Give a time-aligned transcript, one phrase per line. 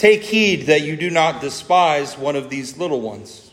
[0.00, 3.50] Take heed that you do not despise one of these little ones.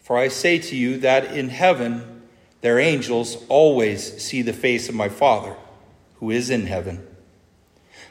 [0.00, 2.20] For I say to you that in heaven
[2.60, 5.56] their angels always see the face of my Father,
[6.16, 7.06] who is in heaven.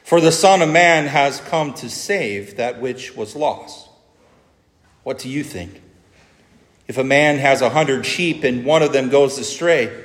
[0.02, 3.90] For the Son of Man has come to save that which was lost.
[5.04, 5.80] What do you think?
[6.88, 9.96] If a man has a hundred sheep and one of them goes astray,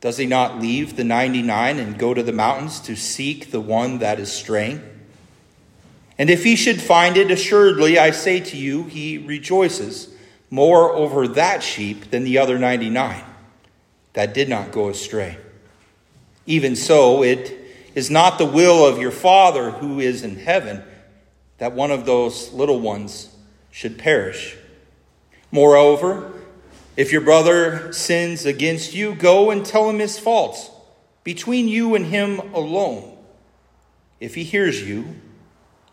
[0.00, 3.98] does he not leave the 99 and go to the mountains to seek the one
[3.98, 4.93] that is straying?
[6.18, 10.14] And if he should find it, assuredly, I say to you, he rejoices
[10.50, 13.24] more over that sheep than the other 99
[14.12, 15.36] that did not go astray.
[16.46, 17.58] Even so, it
[17.94, 20.82] is not the will of your Father who is in heaven
[21.58, 23.34] that one of those little ones
[23.70, 24.56] should perish.
[25.50, 26.32] Moreover,
[26.96, 30.70] if your brother sins against you, go and tell him his faults
[31.24, 33.16] between you and him alone.
[34.20, 35.16] If he hears you,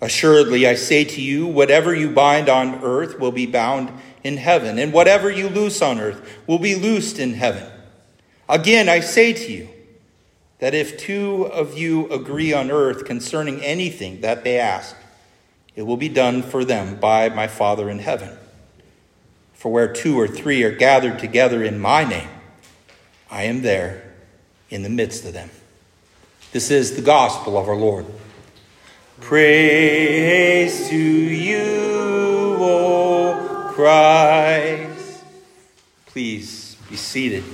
[0.00, 3.92] Assuredly, I say to you, whatever you bind on earth will be bound
[4.24, 7.70] in heaven, and whatever you loose on earth will be loosed in heaven.
[8.48, 9.68] Again, I say to you
[10.58, 14.96] that if two of you agree on earth concerning anything that they ask,
[15.76, 18.36] it will be done for them by my Father in heaven.
[19.54, 22.28] For where two or three are gathered together in my name,
[23.30, 24.14] I am there
[24.70, 25.50] in the midst of them.
[26.52, 28.06] This is the gospel of our Lord.
[29.20, 35.24] Praise to you, O Christ.
[36.06, 37.44] Please be seated.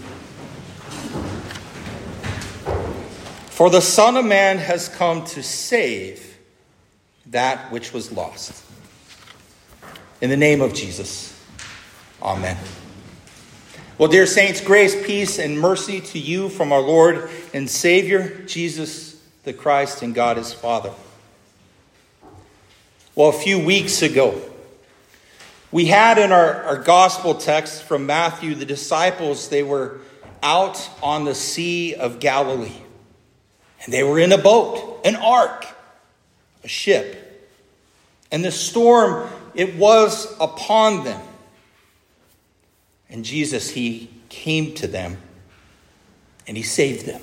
[3.49, 6.39] For the Son of Man has come to save
[7.27, 8.65] that which was lost.
[10.21, 11.39] In the name of Jesus,
[12.23, 12.57] amen.
[13.99, 19.17] Well, dear saints, grace, peace, and mercy to you from our Lord and Savior, Jesus
[19.45, 20.93] the Christ, and God his Father.
[23.17, 24.39] Well, a few weeks ago,
[25.73, 30.01] we had in our, our gospel text from Matthew the disciples, they were
[30.43, 32.83] out on the Sea of Galilee.
[33.83, 35.67] And they were in a boat, an ark
[36.63, 37.49] a ship.
[38.31, 41.23] And the storm, it was upon them.
[43.09, 45.17] And Jesus, he came to them
[46.47, 47.23] and he saved them.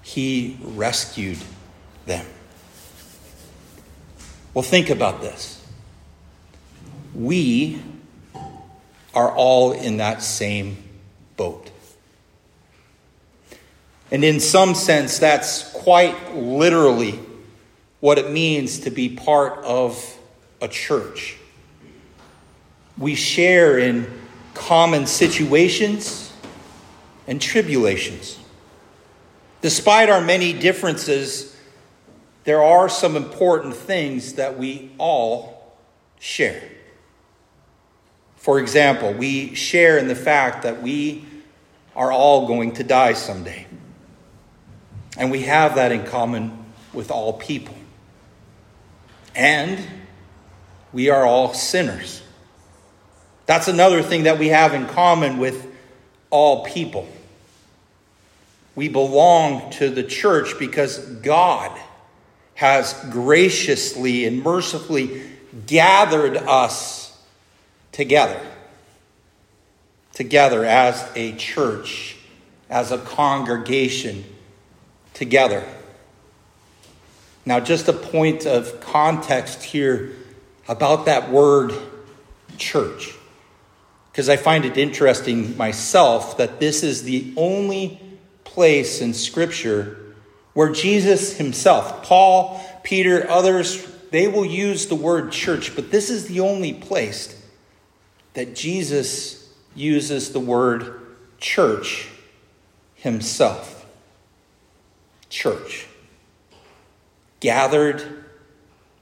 [0.00, 1.38] He rescued
[2.06, 2.24] them.
[4.54, 5.64] Well, think about this.
[7.14, 7.80] We
[9.14, 10.76] are all in that same
[11.36, 11.70] boat.
[14.10, 17.18] And in some sense, that's quite literally
[18.00, 20.18] what it means to be part of
[20.60, 21.36] a church.
[22.98, 24.06] We share in
[24.52, 26.30] common situations
[27.26, 28.38] and tribulations.
[29.62, 31.51] Despite our many differences,
[32.44, 35.76] there are some important things that we all
[36.18, 36.62] share.
[38.36, 41.24] For example, we share in the fact that we
[41.94, 43.66] are all going to die someday.
[45.16, 47.76] And we have that in common with all people.
[49.34, 49.78] And
[50.92, 52.22] we are all sinners.
[53.46, 55.66] That's another thing that we have in common with
[56.30, 57.06] all people.
[58.74, 61.78] We belong to the church because God
[62.62, 65.20] has graciously and mercifully
[65.66, 67.20] gathered us
[67.90, 68.40] together.
[70.12, 72.16] Together as a church,
[72.70, 74.24] as a congregation,
[75.12, 75.66] together.
[77.44, 80.12] Now, just a point of context here
[80.68, 81.72] about that word
[82.58, 83.12] church,
[84.12, 88.00] because I find it interesting myself that this is the only
[88.44, 89.98] place in Scripture
[90.54, 96.26] where Jesus himself, Paul, Peter, others, they will use the word church, but this is
[96.26, 97.40] the only place
[98.34, 101.00] that Jesus uses the word
[101.38, 102.08] church
[102.94, 103.86] himself.
[105.28, 105.86] Church
[107.40, 108.24] gathered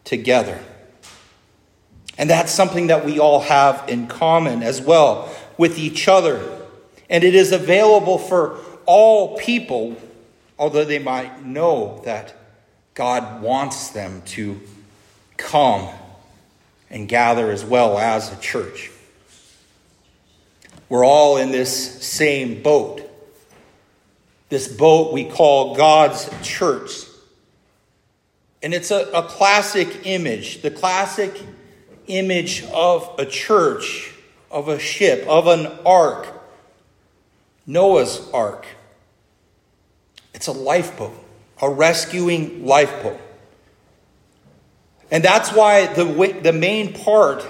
[0.04, 0.58] together.
[2.16, 6.40] And that's something that we all have in common as well with each other.
[7.08, 9.96] And it is available for all people,
[10.60, 12.36] although they might know that
[12.92, 14.60] God wants them to
[15.38, 15.88] come
[16.90, 18.90] and gather as well as a church.
[20.90, 23.00] We're all in this same boat.
[24.50, 27.06] This boat we call God's church.
[28.62, 31.40] And it's a, a classic image, the classic
[32.06, 34.12] image of a church,
[34.50, 36.28] of a ship, of an ark,
[37.66, 38.66] Noah's ark.
[40.40, 41.22] It's a lifeboat,
[41.60, 43.20] a rescuing lifeboat.
[45.10, 47.46] And that's why the, the main part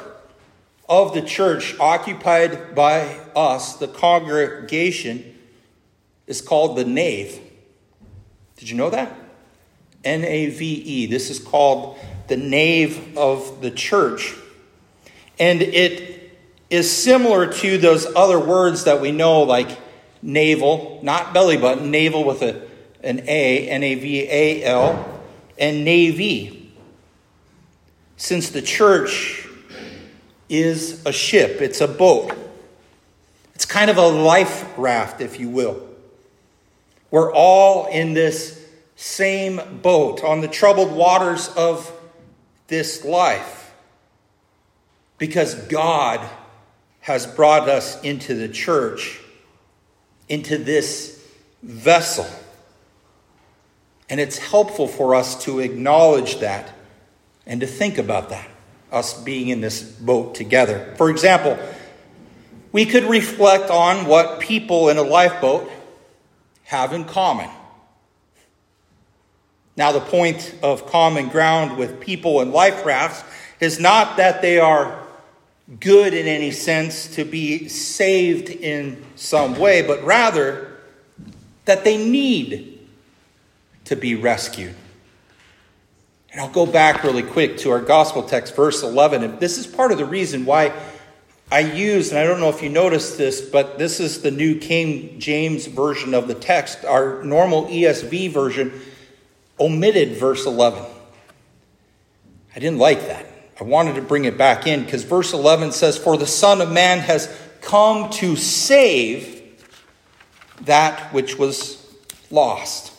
[0.89, 5.39] of the church occupied by us, the congregation,
[6.27, 7.39] is called the nave.
[8.57, 9.17] Did you know that?
[10.03, 11.07] N A V E.
[11.07, 11.97] This is called
[12.27, 14.35] the nave of the church.
[15.39, 16.37] And it
[16.71, 19.79] is similar to those other words that we know, like
[20.23, 22.69] navel, not belly button, navel with a,
[23.03, 25.21] an A, N A V A L,
[25.59, 26.61] and navy
[28.21, 29.49] since the church
[30.51, 32.37] is a ship, it's a boat.
[33.55, 35.81] It's kind of a life raft, if you will.
[37.11, 38.63] We're all in this
[38.95, 41.91] same boat on the troubled waters of
[42.67, 43.73] this life
[45.17, 46.21] because God
[47.01, 49.19] has brought us into the church,
[50.29, 51.27] into this
[51.63, 52.27] vessel.
[54.11, 56.75] And it's helpful for us to acknowledge that
[57.47, 58.49] and to think about that,
[58.91, 60.95] us being in this boat together.
[60.99, 61.57] For example,
[62.73, 65.71] we could reflect on what people in a lifeboat
[66.65, 67.49] have in common.
[69.77, 73.25] Now, the point of common ground with people in life rafts
[73.61, 75.07] is not that they are
[75.79, 80.79] good in any sense to be saved in some way, but rather
[81.65, 82.80] that they need
[83.91, 84.73] to be rescued.
[86.31, 89.25] And I'll go back really quick to our gospel text, verse 11.
[89.25, 90.73] And this is part of the reason why
[91.51, 94.61] I use, and I don't know if you noticed this, but this is the New
[94.61, 96.85] King James version of the text.
[96.85, 98.81] Our normal ESV version
[99.59, 100.85] omitted verse 11.
[102.55, 103.27] I didn't like that.
[103.61, 106.71] I wanted to bring it back in because verse 11 says, For the Son of
[106.71, 107.29] Man has
[107.61, 109.43] come to save
[110.61, 111.85] that which was
[112.31, 112.93] lost.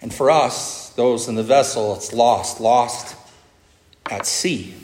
[0.00, 3.16] And for us, those in the vessel, it's lost, lost
[4.10, 4.74] at sea.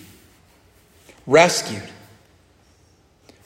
[1.26, 1.88] Rescued.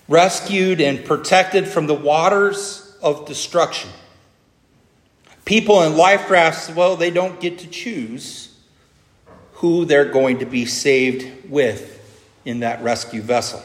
[0.09, 3.91] Rescued and protected from the waters of destruction.
[5.44, 8.55] People in life rafts, well, they don't get to choose
[9.55, 11.94] who they're going to be saved with
[12.44, 13.62] in that rescue vessel.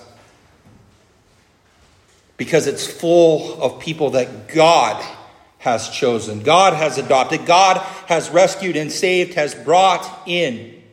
[2.36, 5.04] Because it's full of people that God
[5.64, 7.78] has chosen, God has adopted, God
[8.08, 10.84] has rescued and saved, has brought in.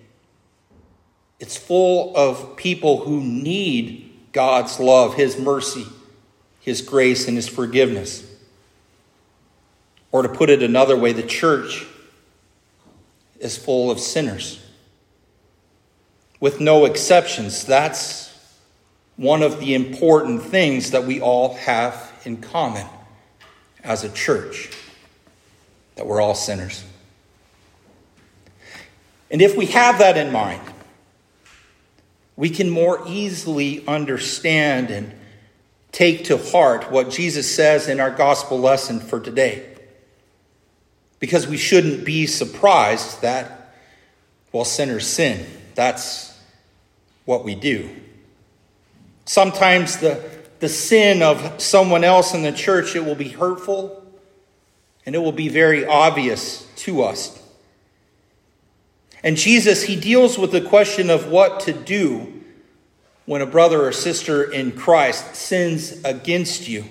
[1.41, 5.87] It's full of people who need God's love, His mercy,
[6.61, 8.25] His grace, and His forgiveness.
[10.13, 11.85] Or to put it another way, the church
[13.41, 14.65] is full of sinners.
[16.39, 17.65] With no exceptions.
[17.65, 18.33] That's
[19.17, 22.87] one of the important things that we all have in common
[23.85, 24.71] as a church
[25.97, 26.85] that we're all sinners.
[29.31, 30.63] And if we have that in mind,
[32.37, 35.13] we can more easily understand and
[35.93, 39.67] take to heart what Jesus says in our gospel lesson for today.
[41.19, 43.75] Because we shouldn't be surprised that,
[44.53, 45.47] well, sinners sin.
[45.75, 46.37] That's
[47.27, 47.91] what we do.
[49.27, 53.97] Sometimes the the sin of someone else in the church, it will be hurtful
[55.05, 57.37] and it will be very obvious to us.
[59.23, 62.41] And Jesus, he deals with the question of what to do
[63.27, 66.85] when a brother or sister in Christ sins against you.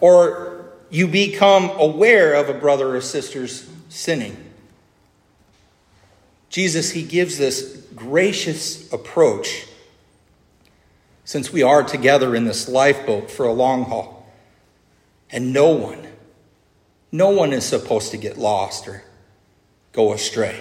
[0.00, 4.36] Or you become aware of a brother or sister's sinning.
[6.48, 9.66] Jesus, he gives this gracious approach
[11.30, 14.26] since we are together in this lifeboat for a long haul.
[15.30, 16.08] And no one,
[17.12, 19.04] no one is supposed to get lost or
[19.92, 20.60] go astray.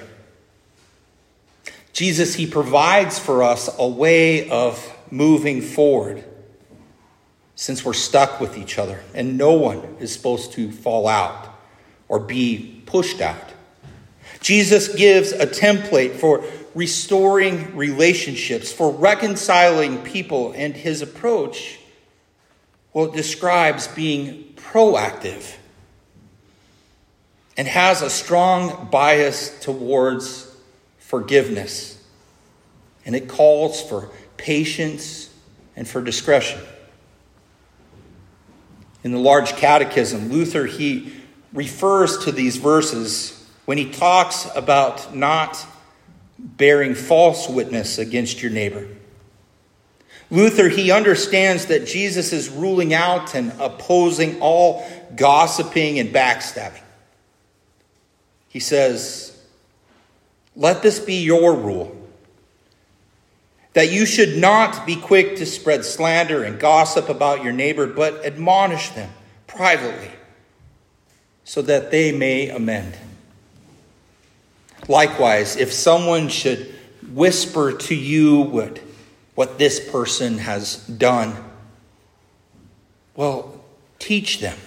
[1.91, 6.23] Jesus, He provides for us a way of moving forward
[7.55, 11.49] since we're stuck with each other, and no one is supposed to fall out
[12.07, 13.53] or be pushed out.
[14.39, 16.43] Jesus gives a template for
[16.79, 21.77] restoring relationships, for reconciling people, and his approach,
[22.93, 25.57] well, describes being proactive
[27.57, 30.55] and has a strong bias towards
[30.99, 31.97] forgiveness.
[33.05, 35.29] and it calls for patience
[35.75, 36.59] and for discretion.
[39.03, 41.11] In the large catechism, Luther he
[41.51, 45.65] refers to these verses when he talks about not
[46.39, 48.87] bearing false witness against your neighbor.
[50.31, 56.81] Luther, he understands that Jesus is ruling out and opposing all gossiping and backstabbing.
[58.47, 59.37] He says,
[60.55, 61.95] Let this be your rule
[63.73, 68.25] that you should not be quick to spread slander and gossip about your neighbor, but
[68.25, 69.09] admonish them
[69.47, 70.11] privately
[71.43, 72.97] so that they may amend.
[74.87, 76.73] Likewise, if someone should
[77.11, 78.79] whisper to you what,
[79.35, 81.35] what this person has done,
[83.15, 83.59] well,
[83.99, 84.57] teach them.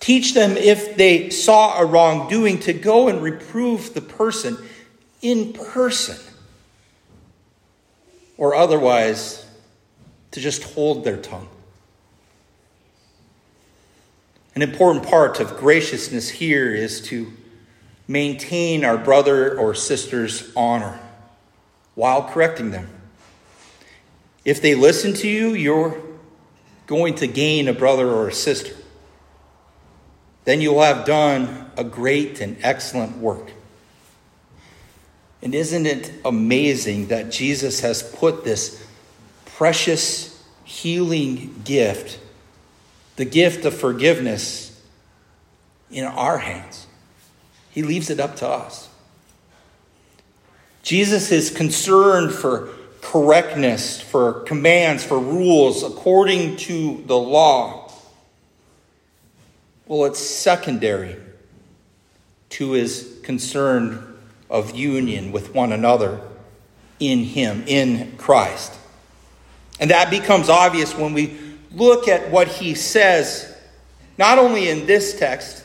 [0.00, 4.56] Teach them if they saw a wrongdoing to go and reprove the person
[5.20, 6.16] in person
[8.36, 9.44] or otherwise
[10.30, 11.48] to just hold their tongue.
[14.54, 17.32] An important part of graciousness here is to
[18.08, 20.98] maintain our brother or sister's honor
[21.94, 22.88] while correcting them.
[24.44, 26.00] If they listen to you, you're
[26.86, 28.74] going to gain a brother or a sister.
[30.44, 33.52] Then you'll have done a great and excellent work.
[35.42, 38.82] And isn't it amazing that Jesus has put this
[39.44, 42.18] precious healing gift,
[43.16, 44.80] the gift of forgiveness,
[45.90, 46.86] in our hands?
[47.70, 48.88] He leaves it up to us.
[50.82, 52.70] Jesus is concerned for
[53.00, 57.92] correctness, for commands, for rules according to the law.
[59.86, 61.16] Well, it's secondary
[62.50, 64.18] to his concern
[64.50, 66.20] of union with one another
[67.00, 68.74] in Him, in Christ.
[69.80, 71.38] And that becomes obvious when we
[71.72, 73.54] look at what He says,
[74.16, 75.64] not only in this text,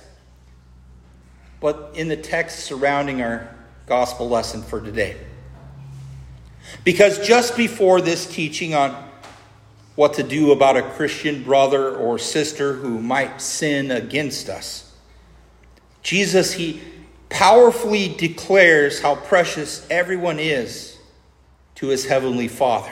[1.64, 3.56] but in the text surrounding our
[3.86, 5.16] gospel lesson for today.
[6.84, 8.92] Because just before this teaching on
[9.96, 14.94] what to do about a Christian brother or sister who might sin against us,
[16.02, 16.82] Jesus, he
[17.30, 20.98] powerfully declares how precious everyone is
[21.76, 22.92] to his heavenly Father.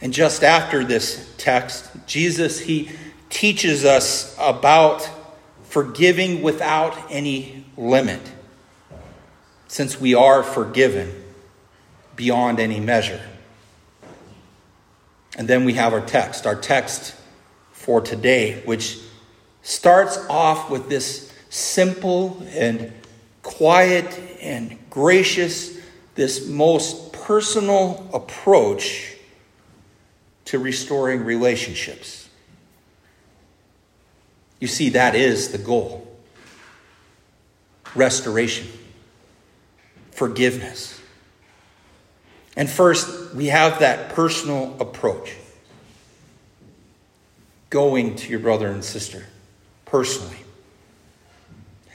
[0.00, 2.92] And just after this text, Jesus he
[3.30, 5.10] teaches us about
[5.76, 8.32] forgiving without any limit,
[9.68, 11.12] since we are forgiven
[12.14, 13.20] beyond any measure.
[15.36, 17.14] And then we have our text, our text
[17.72, 19.00] for today, which
[19.60, 22.90] starts off with this simple and
[23.42, 25.78] quiet and gracious,
[26.14, 29.14] this most personal approach
[30.46, 32.25] to restoring relationships.
[34.60, 36.02] You see, that is the goal
[37.94, 38.66] restoration,
[40.10, 41.00] forgiveness.
[42.56, 45.34] And first, we have that personal approach
[47.70, 49.26] going to your brother and sister
[49.84, 50.36] personally.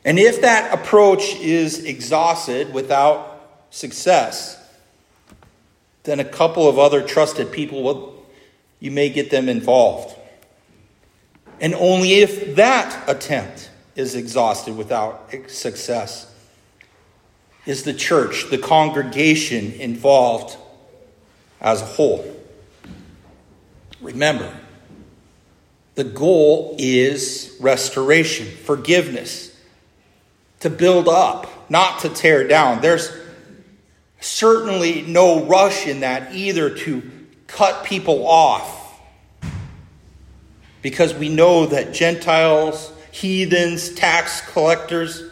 [0.03, 4.58] And if that approach is exhausted without success,
[6.03, 8.12] then a couple of other trusted people will
[8.80, 10.15] you may get them involved.
[11.62, 16.27] And only if that attempt is exhausted without success
[17.68, 20.58] is the church, the congregation involved
[21.62, 22.25] as a whole.
[24.01, 24.51] Remember,
[25.94, 29.56] the goal is restoration, forgiveness
[30.62, 32.82] to build up, not to tear down.
[32.82, 33.15] There's
[34.20, 37.03] certainly no rush in that either to
[37.46, 38.81] cut people off.
[40.82, 45.24] Because we know that Gentiles, heathens, tax collectors,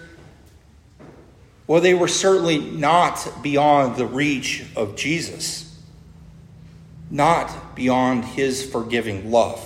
[1.68, 5.80] well, they were certainly not beyond the reach of Jesus,
[7.12, 9.66] not beyond his forgiving love.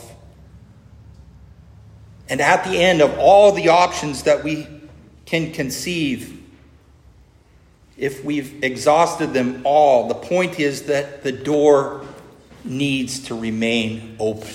[2.29, 4.67] And at the end of all the options that we
[5.25, 6.41] can conceive
[7.97, 10.07] if we've exhausted them all.
[10.07, 12.05] The point is that the door
[12.63, 14.49] needs to remain open,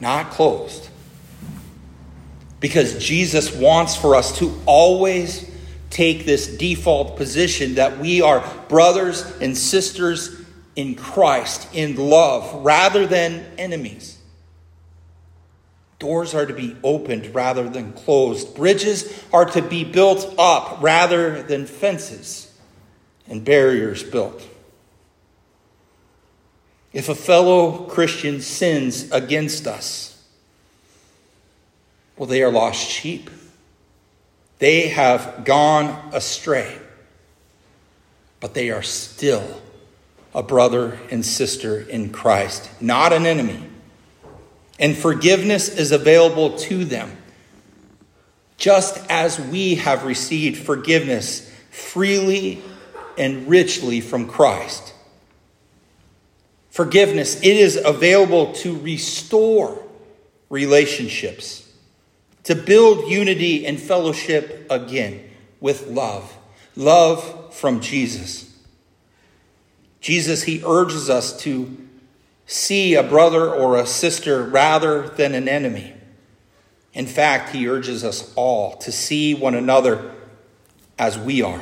[0.00, 0.88] not closed.
[2.60, 5.50] Because Jesus wants for us to always
[5.88, 10.40] take this default position that we are brothers and sisters
[10.76, 14.18] in Christ, in love, rather than enemies.
[15.98, 18.54] Doors are to be opened rather than closed.
[18.54, 22.46] Bridges are to be built up rather than fences.
[23.28, 24.42] and barriers built.
[26.92, 30.10] If a fellow Christian sins against us,
[32.16, 33.30] well, they are lost sheep.
[34.58, 36.76] They have gone astray,
[38.40, 39.62] but they are still
[40.34, 43.66] a brother and sister in Christ, not an enemy.
[44.78, 47.16] And forgiveness is available to them,
[48.56, 52.62] just as we have received forgiveness freely
[53.16, 54.92] and richly from Christ.
[56.80, 59.84] Forgiveness, it is available to restore
[60.48, 61.70] relationships,
[62.44, 65.28] to build unity and fellowship again
[65.60, 66.34] with love.
[66.76, 68.50] Love from Jesus.
[70.00, 71.76] Jesus, he urges us to
[72.46, 75.92] see a brother or a sister rather than an enemy.
[76.94, 80.14] In fact, he urges us all to see one another
[80.98, 81.60] as we are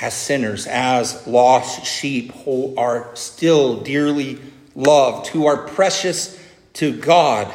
[0.00, 4.38] as sinners, as lost sheep who are still dearly
[4.74, 6.38] loved, who are precious
[6.74, 7.52] to God,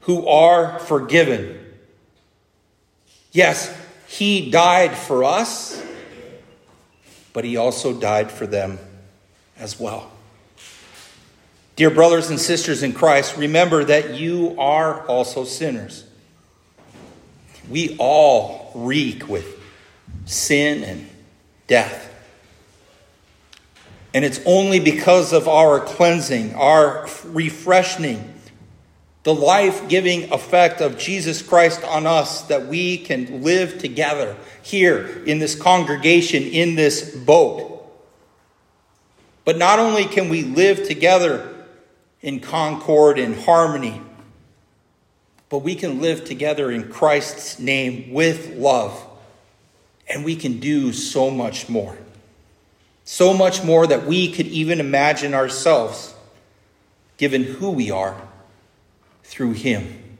[0.00, 1.58] who are forgiven.
[3.32, 5.82] Yes, He died for us,
[7.32, 8.78] but He also died for them
[9.58, 10.10] as well.
[11.76, 16.04] Dear brothers and sisters in Christ, remember that you are also sinners.
[17.68, 19.58] We all reek with
[20.26, 21.08] sin and
[21.70, 22.12] death.
[24.12, 28.34] And it's only because of our cleansing, our refreshing,
[29.22, 35.22] the life giving effect of Jesus Christ on us that we can live together here
[35.24, 37.88] in this congregation, in this boat.
[39.44, 41.66] But not only can we live together
[42.20, 44.02] in concord and harmony,
[45.48, 49.06] but we can live together in Christ's name with love
[50.10, 51.96] and we can do so much more.
[53.04, 56.14] So much more that we could even imagine ourselves,
[57.16, 58.20] given who we are
[59.22, 60.18] through Him.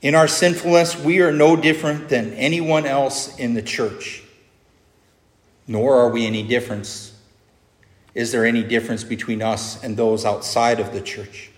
[0.00, 4.22] In our sinfulness, we are no different than anyone else in the church.
[5.68, 7.14] Nor are we any difference.
[8.14, 11.50] Is there any difference between us and those outside of the church?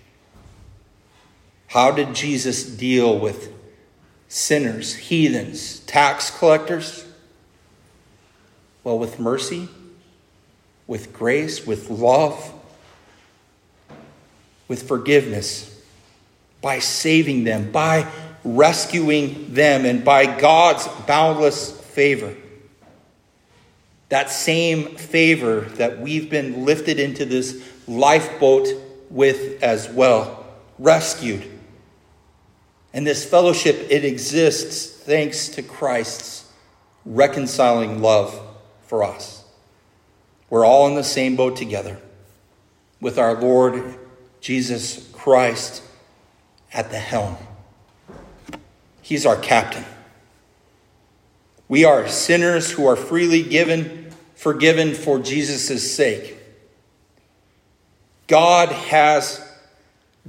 [1.68, 3.54] How did Jesus deal with
[4.35, 7.07] sinners, heathens, tax collectors?
[8.83, 9.68] Well, with mercy,
[10.88, 12.53] with grace, with love,
[14.66, 15.81] with forgiveness,
[16.61, 18.11] by saving them, by
[18.42, 22.35] rescuing them, and by God's boundless favor.
[24.09, 28.66] That same favor that we've been lifted into this lifeboat
[29.11, 30.44] with as well,
[30.81, 31.54] rescued
[32.94, 36.48] and this fellowship, it exists thanks to Christ's
[37.04, 38.40] reconciling love
[38.87, 39.44] for us.
[40.48, 42.00] We're all in the same boat together
[43.00, 43.98] with our Lord
[44.40, 45.83] Jesus Christ
[46.72, 47.37] at the helm.
[49.02, 49.85] He's our captain.
[51.66, 56.37] We are sinners who are freely given, forgiven for Jesus' sake.
[58.28, 59.44] God has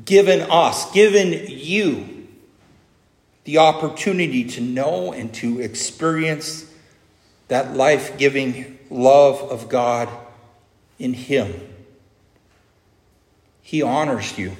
[0.04, 2.15] given us, given you
[3.46, 6.66] the opportunity to know and to experience
[7.48, 10.10] that life giving love of God
[10.98, 11.54] in Him.
[13.62, 14.54] He honors you.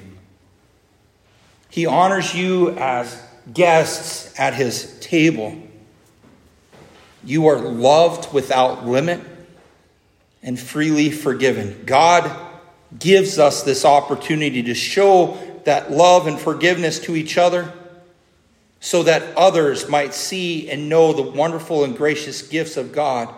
[1.68, 3.20] He honors you as
[3.52, 5.60] guests at His table.
[7.24, 9.20] You are loved without limit
[10.44, 11.82] and freely forgiven.
[11.86, 12.30] God
[12.96, 17.72] gives us this opportunity to show that love and forgiveness to each other
[18.86, 23.34] so that others might see and know the wonderful and gracious gifts of God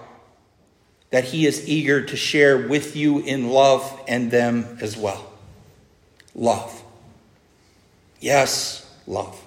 [1.08, 5.32] that He is eager to share with you in love and them as well.
[6.34, 6.82] Love.
[8.20, 9.42] Yes, love.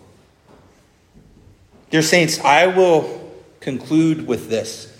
[1.91, 4.91] Dear Saints, I will conclude with this.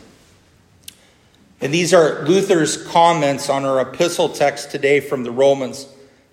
[1.61, 5.87] And these are Luther's comments on our epistle text today from the Romans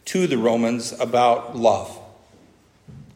[0.04, 1.98] to the Romans about love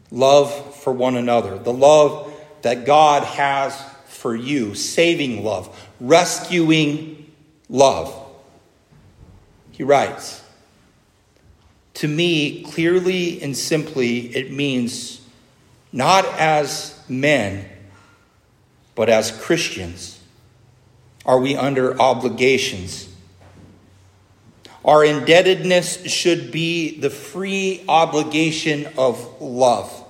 [0.09, 7.31] love for one another, the love that God has for you, saving love, rescuing
[7.69, 8.13] love.
[9.71, 10.43] He writes,
[11.95, 15.21] To me, clearly and simply, it means
[15.91, 17.65] not as men,
[18.93, 20.19] but as Christians
[21.25, 23.09] are we under obligations.
[24.83, 30.02] Our indebtedness should be the free obligation of love.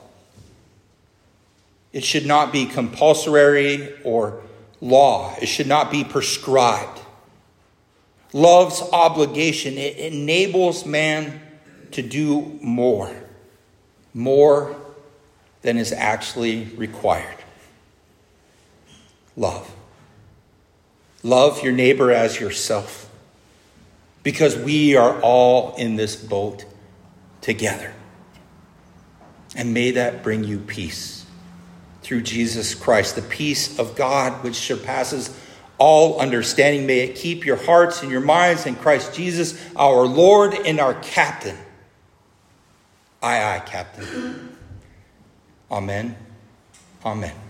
[1.94, 4.42] It should not be compulsory or
[4.82, 7.00] law, it should not be prescribed.
[8.34, 11.40] Love's obligation, it enables man
[11.92, 13.16] to do more,
[14.14, 14.76] more
[15.62, 17.38] than is actually required.
[19.38, 19.72] Love.
[21.22, 23.10] Love your neighbor as yourself
[24.24, 26.66] because we are all in this boat
[27.40, 27.94] together.
[29.56, 31.23] And may that bring you peace
[32.04, 35.36] through Jesus Christ, the peace of God which surpasses
[35.78, 36.86] all understanding.
[36.86, 40.94] May it keep your hearts and your minds in Christ Jesus, our Lord and our
[40.96, 41.58] captain.
[43.22, 44.58] Aye, aye, captain.
[45.72, 46.16] Amen.
[47.06, 47.43] Amen.